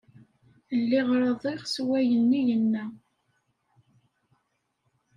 Lliɣ 0.81 1.07
raḍiɣ 1.21 1.61
s 1.73 1.75
wayenni 1.87 2.41
yenna. 2.47 2.83